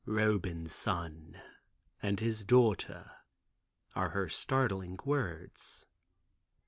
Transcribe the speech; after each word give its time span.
"Roban's 0.07 0.73
son, 0.73 1.39
and 2.01 2.19
his 2.19 2.43
daughter," 2.43 3.11
are 3.93 4.09
her 4.09 4.29
startling 4.29 4.97
words. 5.05 5.85